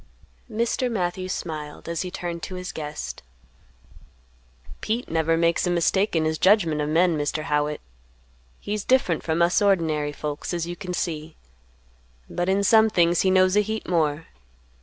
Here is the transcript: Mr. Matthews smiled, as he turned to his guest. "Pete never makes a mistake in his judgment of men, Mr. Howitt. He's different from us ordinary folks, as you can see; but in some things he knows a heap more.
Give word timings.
Mr. 0.51 0.89
Matthews 0.91 1.31
smiled, 1.31 1.87
as 1.87 2.01
he 2.01 2.09
turned 2.09 2.41
to 2.41 2.55
his 2.55 2.71
guest. 2.71 3.21
"Pete 4.81 5.07
never 5.11 5.37
makes 5.37 5.67
a 5.67 5.69
mistake 5.69 6.15
in 6.15 6.25
his 6.25 6.39
judgment 6.39 6.81
of 6.81 6.89
men, 6.89 7.15
Mr. 7.15 7.43
Howitt. 7.43 7.81
He's 8.59 8.83
different 8.83 9.21
from 9.21 9.43
us 9.43 9.61
ordinary 9.61 10.11
folks, 10.11 10.55
as 10.55 10.65
you 10.65 10.75
can 10.75 10.95
see; 10.95 11.35
but 12.27 12.49
in 12.49 12.63
some 12.63 12.89
things 12.89 13.21
he 13.21 13.29
knows 13.29 13.55
a 13.55 13.61
heap 13.61 13.87
more. 13.87 14.25